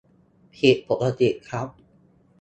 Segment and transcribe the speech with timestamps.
[0.55, 1.67] ผิดปกติครับ!